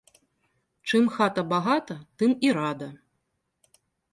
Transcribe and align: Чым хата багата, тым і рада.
Чым 0.87 1.03
хата 1.17 1.43
багата, 1.53 1.97
тым 2.23 2.31
і 2.49 2.53
рада. 2.61 2.89